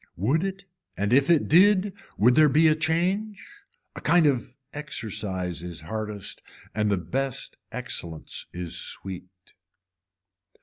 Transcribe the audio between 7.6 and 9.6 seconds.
excellence is sweet.